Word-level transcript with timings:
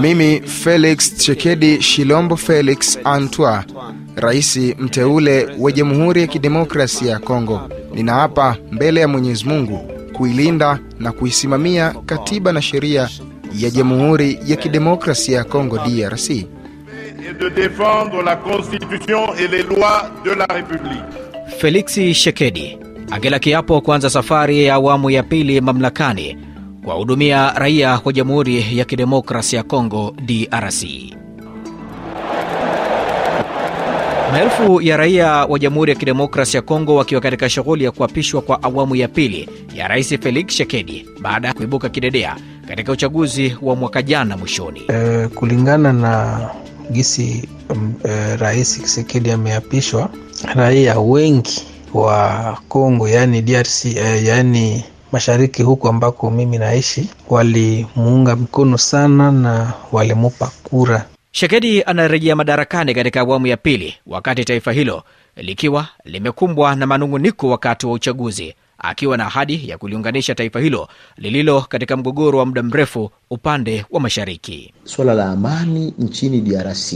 Mimi 0.00 0.40
Felix 0.40 1.14
Chekedi 1.16 1.82
Shilombo 1.82 2.36
Felix 2.36 2.98
Antwa, 3.04 3.64
rais 4.16 4.56
mteule 4.78 5.48
wa 5.58 5.72
Jamhuri 5.72 6.20
ya 6.20 6.26
Kidemokrasia 6.26 7.10
ya 7.12 7.18
Kongo, 7.18 7.60
ninaapa 7.94 8.56
mbele 8.72 9.00
ya 9.00 9.08
Mwenyezi 9.08 9.44
Mungu 9.44 9.78
kuilinda 10.12 10.78
na 10.98 11.12
kuisimamia 11.12 11.94
katiba 12.06 12.52
na 12.52 12.62
sheria 12.62 13.08
ya 13.58 13.70
Jamhuri 13.70 14.38
ya 14.46 14.56
Kidemokrasia 14.56 15.38
ya 15.38 15.44
Kongo 15.44 15.78
DRC 15.78 16.30
Feliksi 21.62 22.14
Shekedi 22.14 22.78
akila 23.10 23.38
kiapo 23.38 23.80
kuanza 23.80 24.10
safari 24.10 24.64
ya 24.64 24.74
awamu 24.74 25.10
ya 25.10 25.22
pili 25.22 25.60
mamlakani 25.60 26.36
kuwahudumia 26.84 27.52
raia 27.56 28.00
wa 28.04 28.12
Jamhuri 28.12 28.78
ya 28.78 28.84
Kidemokrasia 28.84 29.56
ya 29.56 29.62
Kongo 29.62 30.14
DRC. 30.24 30.84
Maelfu 34.32 34.80
ya 34.80 34.96
raia 34.96 35.30
wa 35.32 35.58
Jamhuri 35.58 35.92
ya 35.92 35.98
Kidemokrasia 35.98 36.58
ya 36.58 36.62
Kongo 36.62 36.94
wakiwa 36.94 37.20
katika 37.20 37.48
shughuli 37.48 37.84
ya 37.84 37.90
kuapishwa 37.90 38.42
kwa 38.42 38.62
awamu 38.62 38.96
ya 38.96 39.08
pili 39.08 39.48
ya 39.74 39.88
Rais 39.88 40.18
Felix 40.20 40.50
Shekedi 40.52 41.06
baada 41.20 41.48
ya 41.48 41.54
kuibuka 41.54 41.88
kidedea 41.88 42.36
katika 42.68 42.92
uchaguzi 42.92 43.56
wa 43.62 43.76
mwaka 43.76 44.02
jana 44.02 44.36
mwishoni. 44.36 44.82
E, 44.88 45.28
kulingana 45.28 45.92
na 45.92 46.40
gisi 46.92 47.48
um, 47.70 47.94
e, 48.04 48.36
Rais 48.36 48.78
Tshisekedi 48.78 49.30
ameapishwa, 49.30 50.10
raia 50.54 51.00
wengi 51.00 51.62
wa 51.94 52.58
Kongo 52.68 53.08
yani 53.08 53.42
DRC 53.42 53.84
e, 53.84 54.24
yani 54.24 54.84
mashariki 55.12 55.62
huku 55.62 55.88
ambako 55.88 56.30
mimi 56.30 56.58
naishi 56.58 57.08
walimuunga 57.28 58.36
mkono 58.36 58.78
sana 58.78 59.32
na 59.32 59.72
walimupa 59.92 60.50
kura. 60.62 61.04
Shekedi 61.32 61.82
anarejea 61.82 62.36
madarakani 62.36 62.94
katika 62.94 63.20
awamu 63.20 63.46
ya 63.46 63.56
pili 63.56 63.94
wakati 64.06 64.44
taifa 64.44 64.72
hilo 64.72 65.02
likiwa 65.36 65.88
limekumbwa 66.04 66.76
na 66.76 66.86
manung'uniko 66.86 67.48
wakati 67.48 67.86
wa 67.86 67.92
uchaguzi, 67.92 68.54
akiwa 68.82 69.16
na 69.16 69.26
ahadi 69.26 69.68
ya 69.68 69.78
kuliunganisha 69.78 70.34
taifa 70.34 70.60
hilo 70.60 70.88
lililo 71.16 71.60
katika 71.60 71.96
mgogoro 71.96 72.38
wa 72.38 72.46
muda 72.46 72.62
mrefu 72.62 73.10
upande 73.30 73.86
wa 73.90 74.00
mashariki. 74.00 74.72
Swala 74.84 75.14
la 75.14 75.26
amani 75.30 75.94
nchini 75.98 76.40
DRC 76.40 76.92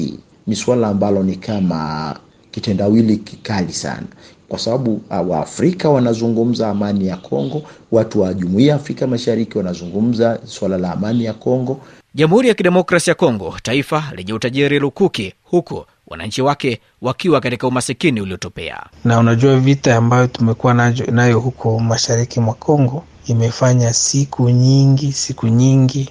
ni 0.47 0.57
swala 0.57 0.89
ambalo 0.89 1.23
ni 1.23 1.37
kama 1.37 2.17
kitendawili 2.51 3.17
kikali 3.17 3.73
sana, 3.73 4.07
kwa 4.48 4.59
sababu 4.59 4.95
uh, 5.11 5.31
Waafrika 5.31 5.89
wanazungumza 5.91 6.69
amani 6.70 7.07
ya 7.07 7.17
Kongo, 7.17 7.62
watu 7.92 8.20
wa 8.20 8.34
Jumuiya 8.34 8.69
ya 8.69 8.75
Afrika 8.75 9.07
Mashariki 9.07 9.59
wanazungumza 9.59 10.39
swala 10.45 10.79
la 10.79 10.92
amani 10.92 11.25
ya 11.25 11.33
Kongo. 11.34 11.81
Jamhuri 12.14 12.48
ya 12.48 12.55
Kidemokrasia 12.55 13.11
ya 13.11 13.14
Kongo, 13.14 13.57
taifa 13.62 14.05
lenye 14.17 14.33
utajiri 14.33 14.79
lukuki, 14.79 15.34
huku 15.45 15.84
wananchi 16.07 16.43
wake 16.43 16.81
wakiwa 17.03 17.41
katika 17.41 17.67
umasikini 17.67 18.21
uliotopea. 18.21 18.83
Na 19.05 19.19
unajua 19.19 19.57
vita 19.57 19.97
ambayo 19.97 20.27
tumekuwa 20.27 20.75
nayo 21.13 21.41
huko 21.41 21.79
mashariki 21.81 22.41
mwa 22.41 22.55
Kongo 22.55 23.05
imefanya 23.27 23.93
siku 23.93 24.51
nyingi 24.51 25.13
siku 25.13 25.47
nyingi, 25.48 26.11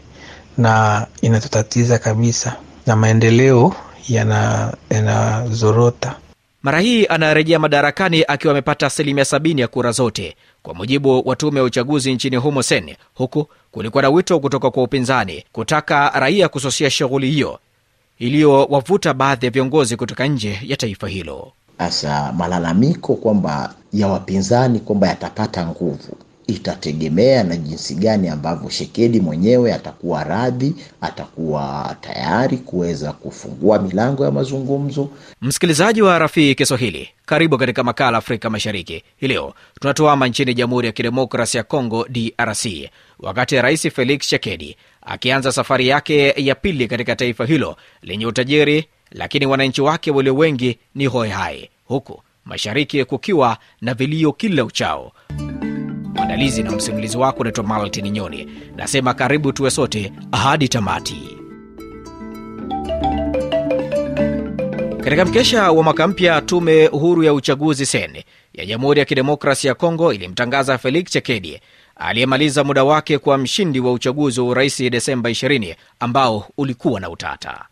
na 0.57 1.07
inatutatiza 1.21 1.97
kabisa, 1.97 2.55
na 2.87 2.95
maendeleo 2.95 3.75
yana 4.09 4.73
yanazorota. 4.89 6.15
Mara 6.63 6.79
hii 6.79 7.05
anarejea 7.05 7.59
madarakani 7.59 8.23
akiwa 8.27 8.51
amepata 8.51 8.87
asilimia 8.87 9.25
sabini 9.25 9.61
ya 9.61 9.67
kura 9.67 9.91
zote 9.91 10.35
kwa 10.63 10.73
mujibu 10.73 11.29
wa 11.29 11.35
tume 11.35 11.59
ya 11.59 11.63
uchaguzi 11.63 12.13
nchini 12.13 12.35
humo 12.35 12.63
sen, 12.63 12.95
huku 13.13 13.47
kulikuwa 13.71 14.03
na 14.03 14.09
wito 14.09 14.39
kutoka 14.39 14.71
kwa 14.71 14.83
upinzani 14.83 15.43
kutaka 15.51 16.09
raia 16.15 16.49
kususia 16.49 16.89
shughuli 16.89 17.31
hiyo 17.31 17.59
iliyowavuta 18.19 19.13
baadhi 19.13 19.45
ya 19.45 19.51
viongozi 19.51 19.95
kutoka 19.97 20.27
nje 20.27 20.59
ya 20.63 20.77
taifa 20.77 21.07
hilo. 21.07 21.51
Sasa 21.77 22.33
malalamiko 22.33 23.15
kwamba 23.15 23.73
ya 23.93 24.07
wapinzani 24.07 24.79
kwamba 24.79 25.07
yatapata 25.07 25.67
nguvu 25.67 26.17
itategemea 26.47 27.43
na 27.43 27.57
jinsi 27.57 27.95
gani 27.95 28.27
ambavyo 28.27 28.69
Shekedi 28.69 29.19
mwenyewe 29.19 29.73
atakuwa 29.73 30.23
radhi, 30.23 30.75
atakuwa 31.01 31.95
tayari 32.01 32.57
kuweza 32.57 33.11
kufungua 33.11 33.79
milango 33.79 34.25
ya 34.25 34.31
mazungumzo. 34.31 35.09
Msikilizaji 35.41 36.01
wa 36.01 36.19
Rafii 36.19 36.55
Kiswahili, 36.55 37.09
karibu 37.25 37.57
katika 37.57 37.83
makala 37.83 38.17
Afrika 38.17 38.49
Mashariki. 38.49 39.03
Hii 39.17 39.27
leo 39.27 39.53
tunatuama 39.81 40.27
nchini 40.27 40.53
Jamhuri 40.53 40.87
ya 40.87 40.93
Kidemokrasi 40.93 41.57
ya 41.57 41.63
Kongo, 41.63 42.07
DRC, 42.09 42.65
wakati 43.19 43.61
Rais 43.61 43.89
Felix 43.89 44.19
Tshisekedi 44.19 44.77
akianza 45.05 45.51
safari 45.51 45.87
yake 45.87 46.33
ya 46.37 46.55
pili 46.55 46.87
katika 46.87 47.15
taifa 47.15 47.45
hilo 47.45 47.75
lenye 48.01 48.25
utajiri, 48.27 48.85
lakini 49.11 49.45
wananchi 49.45 49.81
wake 49.81 50.11
walio 50.11 50.35
wengi 50.35 50.79
ni 50.95 51.05
hoehai, 51.05 51.69
huku 51.85 52.21
mashariki 52.45 53.05
kukiwa 53.05 53.57
na 53.81 53.93
vilio 53.93 54.31
kila 54.31 54.65
uchao. 54.65 55.11
Mwandalizi 56.15 56.63
na 56.63 56.71
msimulizi 56.71 57.17
wako 57.17 57.39
unaitwa 57.39 57.63
Maltin 57.63 58.09
Nyoni. 58.11 58.47
Nasema 58.75 59.13
karibu 59.13 59.51
tuwe 59.53 59.71
sote 59.71 60.13
hadi 60.31 60.67
tamati. 60.69 61.37
Katika 65.03 65.25
mkesha 65.25 65.71
wa 65.71 65.83
mwaka 65.83 66.07
mpya, 66.07 66.41
tume 66.41 66.85
huru 66.87 67.23
ya 67.23 67.33
uchaguzi 67.33 67.85
sen 67.85 68.23
ya 68.53 68.65
Jamhuri 68.65 68.99
ya 68.99 69.05
Kidemokrasi 69.05 69.67
ya 69.67 69.73
Kongo 69.75 70.13
ilimtangaza 70.13 70.77
Felix 70.77 71.03
Tshisekedi 71.05 71.59
aliyemaliza 71.95 72.63
muda 72.63 72.83
wake 72.83 73.17
kwa 73.17 73.37
mshindi 73.37 73.79
wa 73.79 73.91
uchaguzi 73.91 74.39
wa 74.41 74.47
urais 74.47 74.77
Desemba 74.89 75.29
20 75.29 75.75
ambao 75.99 76.47
ulikuwa 76.57 76.99
na 76.99 77.09
utata. 77.09 77.65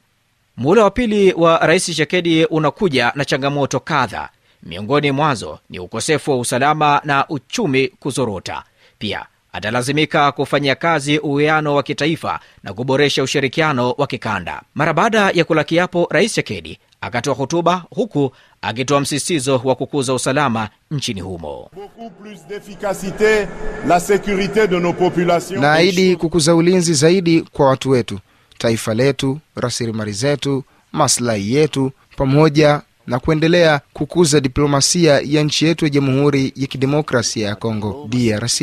Muhula 0.58 0.84
wa 0.84 0.92
pili 0.92 1.34
wa 1.34 1.58
rais 1.58 1.84
Tshisekedi 1.84 2.46
unakuja 2.46 3.12
na 3.16 3.26
changamoto 3.26 3.80
kadha, 3.80 4.30
miongoni 4.64 5.12
mwazo 5.12 5.60
ni 5.70 5.80
ukosefu 5.80 6.32
wa 6.32 6.38
usalama 6.40 7.02
na 7.04 7.28
uchumi 7.30 7.88
kuzorota. 7.88 8.64
Pia 9.00 9.26
atalazimika 9.54 10.32
kufanyia 10.32 10.76
kazi 10.76 11.20
uwiano 11.20 11.76
wa 11.76 11.84
kitaifa 11.84 12.40
na 12.64 12.74
kuboresha 12.74 13.24
ushirikiano 13.24 13.92
wa 13.92 14.08
kikanda. 14.08 14.62
Mara 14.76 14.94
baada 14.94 15.30
ya 15.34 15.44
kula 15.44 15.64
kiapo, 15.64 16.08
rais 16.12 16.32
Tshisekedi 16.32 16.80
akatoa 17.04 17.34
hotuba 17.36 17.84
huku 17.90 18.32
akitoa 18.62 19.00
msisitizo 19.02 19.62
wa 19.64 19.76
kukuza 19.76 20.14
usalama 20.14 20.70
nchini 20.92 21.22
humo. 21.22 21.70
Naahidi 25.62 26.16
kukuza 26.16 26.56
ulinzi 26.56 26.94
zaidi 26.94 27.42
kwa 27.42 27.68
watu 27.68 27.90
wetu, 27.90 28.20
taifa 28.58 28.94
letu, 28.94 29.40
rasilimali 29.56 30.12
zetu, 30.12 30.64
maslahi 30.92 31.54
yetu, 31.54 31.92
pamoja 32.18 32.82
na 33.08 33.20
kuendelea 33.20 33.82
kukuza 33.94 34.40
diplomasia 34.40 35.22
ya 35.26 35.44
nchi 35.44 35.66
yetu 35.66 35.86
ya 35.86 35.90
Jamhuri 35.90 36.54
ya 36.56 36.68
Kidemokrasia 36.68 37.48
ya 37.48 37.56
Kongo 37.56 38.08
DRC. 38.10 38.62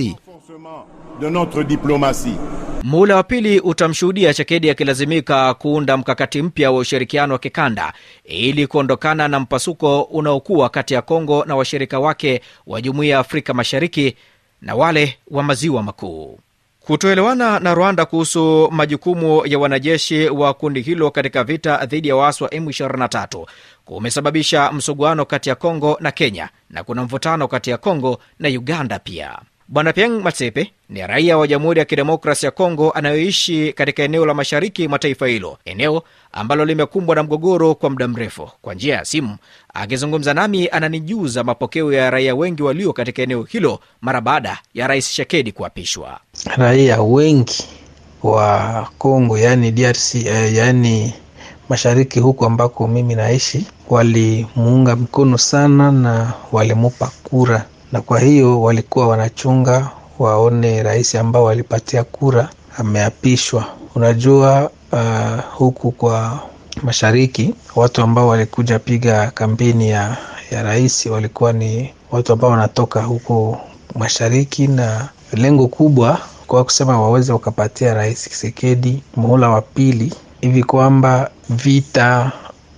Muhula 2.83 3.17
wa 3.17 3.23
pili 3.23 3.61
utamshuhudia 3.61 4.35
Chekedi 4.35 4.71
akilazimika 4.71 5.55
kuunda 5.55 5.97
mkakati 5.97 6.43
mpya 6.43 6.71
wa 6.71 6.79
ushirikiano 6.79 7.33
wa 7.33 7.39
kikanda 7.39 7.93
ili 8.25 8.67
kuondokana 8.67 9.29
na 9.29 9.41
mpasuko 9.41 10.03
unaokuwa 10.03 10.69
kati 10.69 10.95
ya 10.95 11.03
Kongo 11.03 11.45
na 11.45 11.57
washirika 11.57 11.99
wake 11.99 12.41
wa 12.67 12.81
Jumuiya 12.81 13.15
ya 13.15 13.19
Afrika 13.21 13.55
Mashariki 13.55 14.17
na 14.63 14.75
wale 14.75 15.19
wa 15.31 15.43
Maziwa 15.43 15.83
Makuu. 15.83 16.39
Kutoelewana 16.81 17.59
na 17.59 17.75
Rwanda 17.75 18.05
kuhusu 18.05 18.69
majukumu 18.73 19.47
ya 19.47 19.59
wanajeshi 19.59 20.29
wa 20.29 20.55
kundi 20.55 20.81
hilo 20.81 21.11
katika 21.11 21.45
vita 21.45 21.87
dhidi 21.87 22.09
ya 22.09 22.17
waasi 22.17 22.45
wa 22.45 22.51
M23 22.51 23.47
kumesababisha 23.85 24.73
msuguano 24.73 25.25
kati 25.25 25.49
ya 25.49 25.55
Kongo 25.55 25.97
na 26.01 26.11
Kenya 26.13 26.49
na 26.71 26.85
kuna 26.85 27.05
mvutano 27.05 27.49
kati 27.49 27.71
ya 27.71 27.77
Kongo 27.79 28.19
na 28.39 28.49
Uganda 28.49 28.99
pia. 28.99 29.39
Bwana 29.71 29.93
Piang 29.93 30.19
Matsepe 30.23 30.73
ni 30.89 31.07
raia 31.07 31.39
wa 31.39 31.47
Jamhuri 31.47 31.79
ya 31.79 31.85
Kidemokrasi 31.85 32.47
ya 32.47 32.51
Kongo 32.53 32.91
anayoishi 32.91 33.73
katika 33.73 34.03
eneo 34.03 34.27
la 34.27 34.35
mashariki 34.35 34.89
mwa 34.89 34.99
taifa 34.99 35.27
hilo, 35.27 35.59
eneo 35.65 36.03
ambalo 36.33 36.65
limekumbwa 36.65 37.15
na 37.17 37.23
mgogoro 37.23 37.75
kwa 37.75 37.91
muda 37.91 38.09
mrefu. 38.09 38.51
Kwa 38.63 38.75
njia 38.75 38.95
ya 38.97 39.05
simu 39.05 39.37
akizungumza 39.75 40.35
nami, 40.35 40.69
ananijuza 40.69 41.45
mapokeo 41.45 41.93
ya 41.93 42.11
raia 42.11 42.35
wengi 42.35 42.63
walio 42.63 42.93
katika 42.93 43.23
eneo 43.23 43.43
hilo 43.43 43.81
mara 44.01 44.21
baada 44.21 44.59
ya 44.75 44.87
Rais 44.87 45.09
Shekedi 45.11 45.53
kuapishwa. 45.53 46.21
Raia 46.57 47.03
wengi 47.03 47.65
wa 48.23 48.89
Kongo 48.99 49.39
yani 49.39 49.71
DRC 49.71 50.15
eh, 50.15 50.55
yani 50.55 51.15
mashariki 51.69 52.21
huku 52.21 52.45
ambako 52.47 52.89
mimi 52.89 53.15
naishi 53.15 53.67
walimuunga 53.89 54.97
mkono 54.97 55.39
sana 55.39 55.93
na 55.93 56.33
walimupa 56.53 57.11
kura, 57.25 57.65
na 57.93 58.01
kwa 58.01 58.21
hiyo 58.21 58.63
walikuwa 58.63 59.09
wanachunga 59.09 59.91
waone 60.19 60.83
rais 60.83 61.15
ambao 61.15 61.45
walipatia 61.45 62.05
kura 62.05 62.49
ameapishwa. 62.79 63.65
Unajua 63.95 64.71
uh, 64.93 65.45
huku 65.55 65.91
kwa 65.93 66.41
mashariki 66.83 67.55
watu 67.77 68.03
ambao 68.03 68.29
walikuja 68.29 68.79
piga 68.79 69.31
kampeni 69.31 69.91
ya, 69.91 70.17
ya 70.51 70.63
rais 70.63 71.07
walikuwa 71.07 71.53
ni 71.53 71.95
watu 72.11 72.33
ambao 72.33 72.51
wanatoka 72.51 73.03
huko 73.03 73.61
mashariki, 73.95 74.67
na 74.67 75.09
lengo 75.33 75.69
kubwa 75.69 76.19
kwa 76.47 76.65
kusema 76.65 77.01
waweze 77.01 77.33
wakapatia 77.33 77.95
Rais 77.95 78.29
Kisekedi 78.29 79.03
muhula 79.17 79.49
wa 79.49 79.63
pili, 79.63 80.15
hivi 80.41 80.63
kwamba 80.65 81.31
vita 81.51 82.33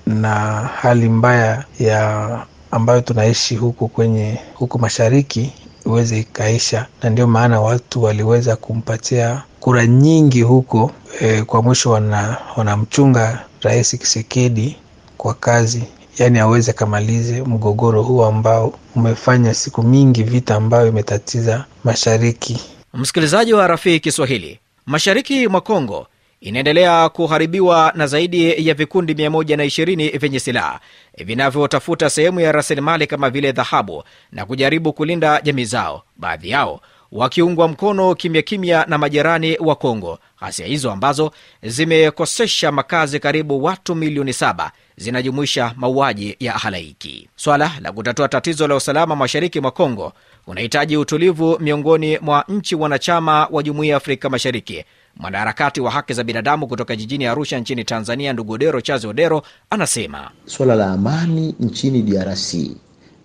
na 0.06 0.34
hali 0.80 1.08
mbaya 1.08 1.64
ya 1.80 2.28
ambayo 2.72 3.00
tunaishi 3.00 3.56
huku 3.56 3.88
kwenye 3.88 4.38
huku 4.54 4.78
mashariki 4.78 5.52
iweze 5.86 6.18
ikaisha, 6.18 6.86
na 7.02 7.10
ndio 7.10 7.26
maana 7.26 7.60
watu 7.60 8.02
waliweza 8.02 8.56
kumpatia 8.56 9.42
kura 9.60 9.86
nyingi 9.86 10.42
huko. 10.42 10.90
E, 11.20 11.42
kwa 11.42 11.62
mwisho 11.62 11.90
wana, 11.90 12.36
wanamchunga 12.56 13.44
Rais 13.62 13.98
Kisekedi 13.98 14.76
kwa 15.16 15.34
kazi, 15.34 15.84
yaani 16.18 16.38
aweze 16.38 16.72
kamalize 16.72 17.42
mgogoro 17.42 18.02
huu 18.02 18.22
ambao 18.24 18.74
umefanya 18.96 19.54
siku 19.54 19.82
mingi, 19.82 20.22
vita 20.22 20.54
ambayo 20.56 20.88
imetatiza 20.88 21.64
mashariki. 21.84 22.60
Msikilizaji 22.94 23.52
wa 23.52 23.66
Rafii 23.66 24.00
Kiswahili, 24.00 24.58
mashariki 24.86 25.48
mwa 25.48 25.60
Kongo 25.60 26.06
inaendelea 26.42 27.08
kuharibiwa 27.08 27.92
na 27.96 28.06
zaidi 28.06 28.68
ya 28.68 28.74
vikundi 28.74 29.12
120 29.14 30.18
vyenye 30.18 30.40
silaha 30.40 30.80
vinavyotafuta 31.24 32.10
sehemu 32.10 32.40
ya 32.40 32.52
rasilimali 32.52 33.06
kama 33.06 33.30
vile 33.30 33.52
dhahabu 33.52 34.04
na 34.32 34.46
kujaribu 34.46 34.92
kulinda 34.92 35.40
jamii 35.40 35.64
zao, 35.64 36.02
baadhi 36.16 36.50
yao 36.50 36.80
wakiungwa 37.12 37.68
mkono 37.68 38.14
kimya 38.14 38.42
kimya 38.42 38.84
na 38.88 38.98
majirani 38.98 39.56
wa 39.60 39.74
Kongo. 39.76 40.18
Ghasia 40.40 40.66
hizo 40.66 40.92
ambazo 40.92 41.32
zimekosesha 41.62 42.72
makazi 42.72 43.20
karibu 43.20 43.64
watu 43.64 43.94
milioni 43.94 44.32
saba 44.32 44.72
zinajumuisha 44.96 45.72
mauaji 45.76 46.36
ya 46.40 46.52
halaiki. 46.52 47.28
Swala 47.36 47.72
la 47.80 47.92
kutatua 47.92 48.28
tatizo 48.28 48.68
la 48.68 48.76
usalama 48.76 49.16
mashariki 49.16 49.60
mwa 49.60 49.70
Kongo 49.70 50.12
unahitaji 50.46 50.96
utulivu 50.96 51.58
miongoni 51.60 52.18
mwa 52.18 52.44
nchi 52.48 52.74
wanachama 52.74 53.48
wa 53.50 53.62
Jumuiya 53.62 53.90
ya 53.90 53.96
Afrika 53.96 54.30
Mashariki. 54.30 54.84
Mwanaharakati 55.16 55.80
wa 55.80 55.90
haki 55.90 56.12
za 56.14 56.24
binadamu 56.24 56.66
kutoka 56.66 56.96
jijini 56.96 57.26
Arusha 57.26 57.58
nchini 57.58 57.84
Tanzania, 57.84 58.32
ndugu 58.32 58.52
Odero 58.52 58.80
Chazi 58.80 59.06
Odero 59.06 59.42
anasema 59.70 60.30
Swala 60.46 60.74
la 60.74 60.86
amani 60.92 61.54
nchini 61.60 62.02
DRC 62.02 62.54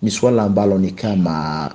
ni 0.02 0.10
swala 0.10 0.42
ambalo 0.42 0.78
ni 0.78 0.90
kama 0.90 1.70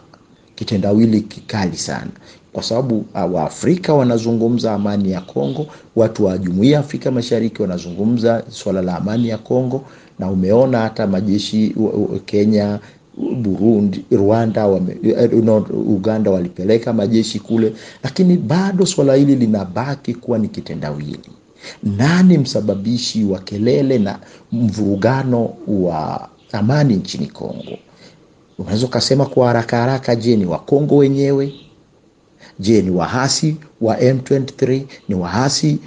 kitendawili 0.56 1.22
kikali 1.22 1.78
sana, 1.78 2.12
kwa 2.54 2.64
sababu 2.64 3.06
Waafrika 3.32 3.94
wanazungumza 3.94 4.74
amani 4.74 5.12
ya 5.12 5.22
Kongo, 5.22 5.68
watu 5.96 6.26
wa 6.26 6.38
Jumuiya 6.38 6.74
ya 6.74 6.80
Afrika 6.80 7.12
Mashariki 7.12 7.62
wanazungumza 7.62 8.44
swala 8.50 8.82
la 8.82 8.98
amani 8.98 9.30
ya 9.30 9.38
Kongo, 9.38 9.86
na 10.20 10.30
umeona 10.32 10.80
hata 10.80 11.08
majeshi 11.08 11.76
Kenya 12.26 12.80
Burundi, 13.18 14.06
Rwanda 14.12 14.68
wame, 14.68 14.98
no, 15.44 15.58
Uganda 15.72 16.32
walipeleka 16.32 16.94
majeshi 16.94 17.40
kule, 17.40 17.74
lakini 18.04 18.38
bado 18.38 18.86
swala 18.86 19.16
hili 19.16 19.36
linabaki 19.36 20.14
kuwa 20.14 20.40
ni 20.40 20.48
kitendawili. 20.48 21.20
Nani 21.84 22.38
msababishi 22.38 23.24
wa 23.24 23.40
kelele 23.40 24.00
na 24.00 24.20
mvurugano 24.52 25.54
wa 25.68 26.30
amani 26.52 26.96
nchini 26.96 27.28
Kongo? 27.28 27.78
Unaweza 28.60 28.86
ukasema 28.86 29.26
kwa 29.26 29.48
haraka 29.48 29.78
haraka, 29.78 30.16
je, 30.16 30.36
ni 30.36 30.46
Wakongo 30.46 30.98
wenyewe? 30.98 31.54
Je, 32.60 32.82
ni 32.82 32.90
wahasi 32.90 33.56
wa 33.82 33.98
M23? 33.98 34.82
Ni 35.10 35.16
wahasi 35.16 35.80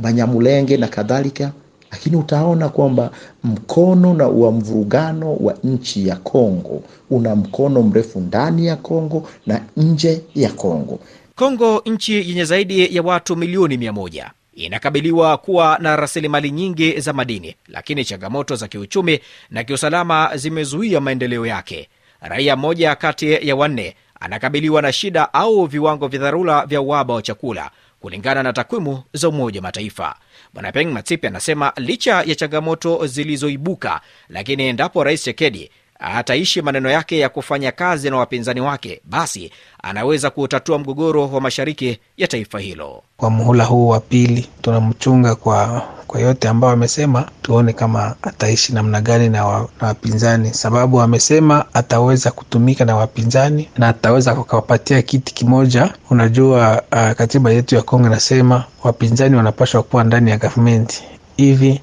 Banyamulenge 0.00 0.76
na 0.76 0.88
kadhalika? 0.88 1.52
Lakini 1.92 2.16
utaona 2.16 2.68
kwamba 2.68 3.10
mkono 3.44 4.14
na 4.14 4.26
wa 4.28 4.52
mvurugano 4.52 5.34
wa 5.36 5.54
nchi 5.64 6.08
ya 6.08 6.16
Kongo 6.16 6.82
una 7.10 7.36
mkono 7.36 7.82
mrefu 7.82 8.20
ndani 8.20 8.66
ya 8.66 8.76
Kongo 8.76 9.28
na 9.46 9.60
nje 9.76 10.20
ya 10.34 10.50
Kongo. 10.52 10.98
Kongo, 11.36 11.82
nchi 11.86 12.12
yenye 12.28 12.44
zaidi 12.44 12.96
ya 12.96 13.02
watu 13.02 13.36
milioni 13.36 13.76
mia 13.76 13.92
moja 13.92 14.30
inakabiliwa 14.54 15.36
kuwa 15.36 15.78
na 15.80 15.96
rasilimali 15.96 16.50
nyingi 16.50 17.00
za 17.00 17.12
madini, 17.12 17.56
lakini 17.68 18.04
changamoto 18.04 18.56
za 18.56 18.68
kiuchumi 18.68 19.20
na 19.50 19.64
kiusalama 19.64 20.30
zimezuia 20.36 21.00
maendeleo 21.00 21.46
yake. 21.46 21.88
Raia 22.20 22.56
mmoja 22.56 22.94
kati 22.94 23.48
ya 23.48 23.56
wanne 23.56 23.96
anakabiliwa 24.20 24.82
na 24.82 24.92
shida 24.92 25.34
au 25.34 25.66
viwango 25.66 26.08
vya 26.08 26.20
dharura 26.20 26.66
vya 26.66 26.80
uhaba 26.80 27.14
wa 27.14 27.22
chakula 27.22 27.70
kulingana 28.02 28.42
na 28.42 28.52
takwimu 28.52 29.02
za 29.12 29.28
Umoja 29.28 29.60
wa 29.60 29.62
Mataifa. 29.62 30.16
Bwana 30.54 30.72
Peng 30.72 30.86
Matsipi 30.92 31.26
anasema 31.26 31.72
licha 31.76 32.22
ya 32.26 32.34
changamoto 32.34 33.06
zilizoibuka, 33.06 34.00
lakini 34.28 34.62
endapo 34.68 35.04
Rais 35.04 35.22
Chekedi 35.24 35.70
ataishi 36.02 36.62
maneno 36.62 36.90
yake 36.90 37.18
ya 37.18 37.28
kufanya 37.28 37.72
kazi 37.72 38.10
na 38.10 38.16
wapinzani 38.16 38.60
wake, 38.60 39.00
basi 39.04 39.52
anaweza 39.82 40.30
kutatua 40.30 40.78
mgogoro 40.78 41.28
wa 41.28 41.40
mashariki 41.40 41.98
ya 42.16 42.28
taifa 42.28 42.58
hilo. 42.58 43.02
Kwa 43.16 43.30
muhula 43.30 43.64
huu 43.64 43.88
wa 43.88 44.00
pili 44.00 44.48
tunamchunga 44.62 45.34
kwa 45.34 45.82
kwa 46.06 46.20
yote 46.20 46.48
ambayo 46.48 46.72
amesema, 46.72 47.28
tuone 47.42 47.72
kama 47.72 48.14
ataishi 48.22 48.72
namna 48.72 49.00
gani 49.00 49.28
na, 49.28 49.44
wa, 49.46 49.68
na 49.80 49.86
wapinzani, 49.86 50.54
sababu 50.54 51.00
amesema 51.00 51.64
ataweza 51.74 52.30
kutumika 52.30 52.84
na 52.84 52.96
wapinzani 52.96 53.68
na 53.78 53.88
ataweza 53.88 54.34
kukawapatia 54.34 55.02
kiti 55.02 55.34
kimoja. 55.34 55.92
Unajua 56.10 56.82
uh, 56.92 57.10
katiba 57.12 57.50
yetu 57.52 57.74
ya 57.74 57.82
Kongo 57.82 58.06
inasema 58.06 58.64
wapinzani 58.84 59.36
wanapaswa 59.36 59.82
kuwa 59.82 60.04
ndani 60.04 60.30
ya 60.30 60.36
gavumenti 60.36 61.04
hivi 61.36 61.80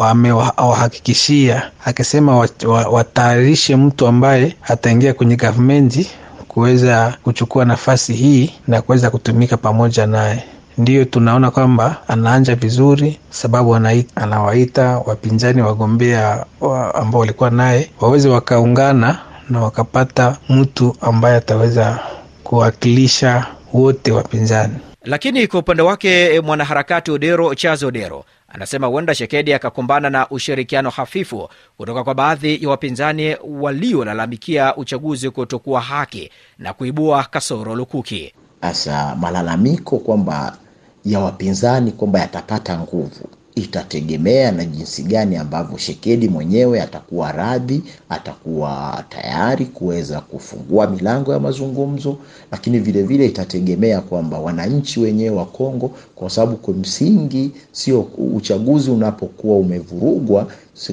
amewahakikishia 0.00 1.70
akisema 1.84 2.48
watayarishe 2.90 3.76
mtu 3.76 4.06
ambaye 4.06 4.56
ataingia 4.68 5.14
kwenye 5.14 5.36
gavumenti 5.36 6.10
kuweza 6.48 7.14
kuchukua 7.22 7.64
nafasi 7.64 8.12
hii 8.14 8.50
na 8.68 8.82
kuweza 8.82 9.10
kutumika 9.10 9.56
pamoja 9.56 10.06
naye. 10.06 10.44
Ndiyo 10.78 11.04
tunaona 11.04 11.50
kwamba 11.50 11.96
anaanja 12.08 12.54
vizuri, 12.54 13.18
sababu 13.30 13.74
anawaita 14.16 14.98
wapinzani 15.06 15.62
wagombea 15.62 16.44
wa 16.60 16.94
ambao 16.94 17.20
walikuwa 17.20 17.50
naye 17.50 17.90
waweze 18.00 18.28
wakaungana 18.28 19.18
na 19.50 19.60
wakapata 19.60 20.36
mtu 20.48 20.96
ambaye 21.00 21.36
ataweza 21.36 21.98
kuwakilisha 22.44 23.46
wote 23.72 24.12
wapinzani. 24.12 24.74
Lakini 25.04 25.46
kwa 25.46 25.60
upande 25.60 25.82
wake 25.82 26.40
mwanaharakati 26.40 27.10
Odero 27.10 27.54
Chazo 27.54 27.86
Odero 27.86 28.24
anasema 28.56 28.86
huenda 28.86 29.14
Shekedi 29.14 29.54
akakumbana 29.54 30.10
na 30.10 30.28
ushirikiano 30.30 30.90
hafifu 30.90 31.48
kutoka 31.76 32.04
kwa 32.04 32.14
baadhi 32.14 32.62
ya 32.62 32.68
wapinzani 32.68 33.36
waliolalamikia 33.44 34.76
uchaguzi 34.76 35.30
kutokuwa 35.30 35.80
haki 35.80 36.30
na 36.58 36.72
kuibua 36.72 37.24
kasoro 37.24 37.74
lukuki. 37.74 38.34
Sasa 38.60 39.16
malalamiko 39.16 39.98
kwamba 39.98 40.56
ya 41.04 41.20
wapinzani 41.20 41.92
kwamba 41.92 42.18
yatapata 42.20 42.78
nguvu 42.78 43.28
itategemea 43.56 44.52
na 44.52 44.64
jinsi 44.64 45.02
gani 45.02 45.36
ambavyo 45.36 45.78
Shekedi 45.78 46.28
mwenyewe 46.28 46.80
atakuwa 46.82 47.32
radhi, 47.32 47.82
atakuwa 48.08 49.04
tayari 49.08 49.64
kuweza 49.66 50.20
kufungua 50.20 50.86
milango 50.86 51.32
ya 51.32 51.40
mazungumzo, 51.40 52.16
lakini 52.52 52.78
vile 52.78 53.02
vile 53.02 53.26
itategemea 53.26 54.00
kwamba 54.00 54.38
wananchi 54.38 55.00
wenyewe 55.00 55.36
wa 55.36 55.44
Kongo, 55.46 55.90
kwa 56.14 56.30
sababu 56.30 56.56
kwa 56.56 56.74
msingi 56.74 57.50
sio 57.72 58.00
uchaguzi 58.34 58.90
unapokuwa 58.90 59.58
umevurugwa, 59.58 60.46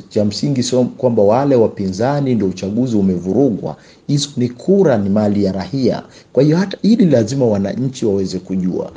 cha 0.09 0.25
msingi 0.25 0.63
sio 0.63 0.83
kwamba 0.83 1.23
wale 1.23 1.55
wapinzani 1.55 2.35
ndio 2.35 2.47
uchaguzi 2.47 2.95
umevurugwa. 2.97 3.75
Hizo 4.07 4.29
ni 4.37 4.49
kura, 4.49 4.97
ni 4.97 5.09
mali 5.09 5.43
ya 5.43 5.51
rahia. 5.51 6.03
Kwa 6.33 6.43
hiyo 6.43 6.57
hata 6.57 6.77
hili 6.81 7.05
lazima 7.05 7.45
wananchi 7.45 8.05
waweze 8.05 8.39
kujua. 8.39 8.91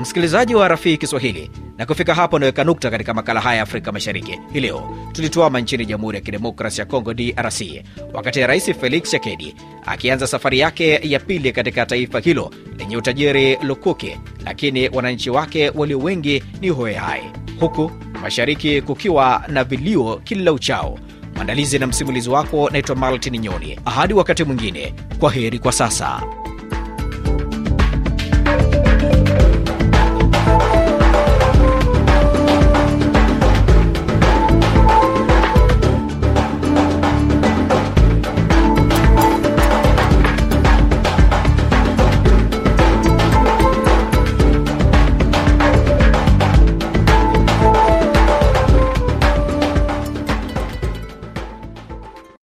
Msikilizaji 0.00 0.54
wa 0.54 0.68
Rafii 0.68 0.96
Kiswahili, 0.96 1.50
na 1.78 1.86
kufika 1.86 2.14
hapo 2.14 2.36
unaweka 2.36 2.64
nukta 2.64 2.90
katika 2.90 3.14
makala 3.14 3.40
haya 3.40 3.56
ya 3.56 3.62
Afrika 3.62 3.92
Mashariki 3.92 4.38
hii 4.52 4.60
leo. 4.60 4.96
Tulituama 5.12 5.60
nchini 5.60 5.86
Jamhuri 5.86 6.16
ya 6.18 6.22
Kidemokrasi 6.24 6.80
ya 6.80 6.86
Kongo, 6.86 7.14
DRC, 7.14 7.62
wakati 8.12 8.40
Rais 8.46 8.72
Felix 8.80 9.10
chakedi 9.10 9.54
akianza 9.86 10.26
safari 10.26 10.58
yake 10.58 11.00
ya 11.02 11.20
pili 11.20 11.52
katika 11.52 11.86
taifa 11.86 12.20
hilo 12.20 12.50
lenye 12.78 12.96
utajiri 12.96 13.56
lukuki, 13.62 14.18
lakini 14.44 14.88
wananchi 14.88 15.30
wake 15.30 15.70
walio 15.74 15.98
wengi 15.98 16.42
ni 16.60 16.68
hoehai, 16.68 17.22
huku 17.60 17.90
mashariki 18.22 18.82
kukiwa 18.82 19.44
na 19.48 19.64
vilio 19.64 20.20
kila 20.24 20.52
uchao. 20.52 20.98
Mwandalizi 21.34 21.78
na 21.78 21.86
msimulizi 21.86 22.30
wako 22.30 22.70
naitwa 22.70 22.96
Maltin 22.96 23.38
Nyoni. 23.40 23.78
Hadi 23.84 24.14
wakati 24.14 24.44
mwingine, 24.44 24.94
kwa 25.18 25.30
heri 25.32 25.58
kwa 25.58 25.72
sasa. 25.72 26.22